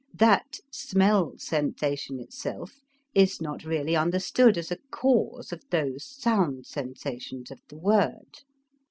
[0.17, 2.81] That smell sensation itself
[3.13, 8.39] is not really understood as a cause of those sound sensations of the word.